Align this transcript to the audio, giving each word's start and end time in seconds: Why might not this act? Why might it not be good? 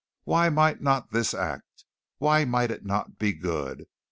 Why 0.23 0.49
might 0.49 0.81
not 0.81 1.11
this 1.11 1.31
act? 1.31 1.85
Why 2.17 2.43
might 2.43 2.71
it 2.71 2.83
not 2.83 3.19
be 3.19 3.33
good? 3.33 3.85